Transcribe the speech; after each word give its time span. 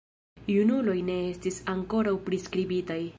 Junuloj 0.53 0.95
ne 1.11 1.19
estis 1.33 1.61
ankoraŭ 1.77 2.17
priskribitaj. 2.31 3.03